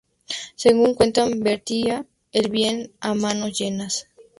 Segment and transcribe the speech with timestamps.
[0.55, 4.07] Según cuentan vertía el bien a manos llenas.